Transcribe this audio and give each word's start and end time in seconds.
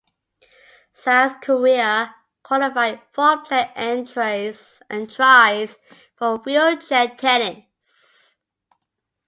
South 0.93 1.41
Korea 1.41 2.15
qualified 2.41 3.01
four 3.11 3.43
player 3.43 3.71
entries 3.75 4.81
for 6.17 6.37
wheelchair 6.39 7.15
tennis. 7.15 8.35